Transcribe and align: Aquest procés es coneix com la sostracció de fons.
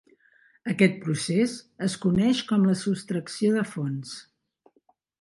Aquest 0.71 0.97
procés 1.03 1.53
es 1.89 1.97
coneix 2.07 2.43
com 2.53 2.67
la 2.73 2.77
sostracció 2.87 3.55
de 3.61 3.71
fons. 3.75 4.21